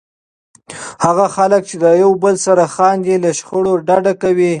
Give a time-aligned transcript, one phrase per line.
[1.05, 4.49] هغه خلک چې له یو بل سره خاندي، له شخړو ډډه کوي.